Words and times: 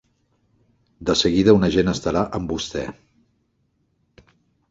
De 1.09 1.15
seguida 1.19 1.53
un 1.57 1.67
agent 1.67 1.91
estarà 1.91 2.23
amb 2.39 2.53
vostè. 2.55 2.85